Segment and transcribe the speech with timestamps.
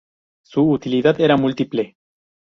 [0.43, 1.95] Su utilidad era múltiple.